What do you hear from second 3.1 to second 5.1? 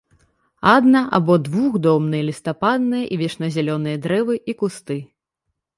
і вечназялёныя дрэвы і кусты.